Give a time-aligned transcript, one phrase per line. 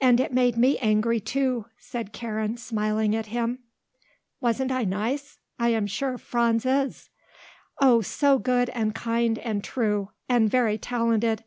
[0.00, 3.58] And it made me angry, too," said Karen, smiling at him.
[4.40, 5.36] "Wasn't I nice?
[5.58, 7.10] I am sure Franz is."
[7.78, 10.08] "Oh, so good and kind and true.
[10.26, 11.44] And very talented.